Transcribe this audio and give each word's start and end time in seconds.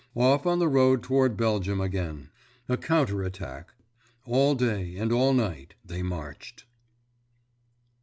Off 0.15 0.47
on 0.47 0.57
the 0.57 0.67
road 0.67 1.03
toward 1.03 1.37
Belgium 1.37 1.79
again. 1.79 2.31
A 2.67 2.75
counter 2.75 3.21
attack. 3.21 3.75
All 4.25 4.55
day 4.55 4.95
and 4.97 5.11
all 5.11 5.31
night 5.31 5.75
they 5.85 6.01
marched. 6.01 6.65